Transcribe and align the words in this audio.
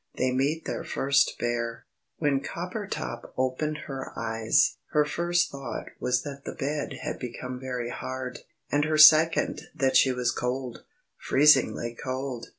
THEY 0.15 0.31
MEET 0.31 0.65
THEIR 0.65 0.83
FIRST 0.83 1.35
BEAR 1.37 1.85
When 2.17 2.39
Coppertop 2.39 3.33
opened 3.37 3.77
her 3.85 4.11
eyes, 4.17 4.77
her 4.93 5.05
first 5.05 5.51
thought 5.51 5.91
was 5.99 6.23
that 6.23 6.41
the 6.43 6.55
bed 6.55 6.93
had 7.03 7.19
become 7.19 7.59
very 7.59 7.91
hard, 7.91 8.39
and 8.71 8.83
her 8.85 8.97
second 8.97 9.67
that 9.75 9.95
she 9.95 10.11
was 10.11 10.31
cold, 10.31 10.85
freezingly 11.19 11.95
cold. 12.03 12.47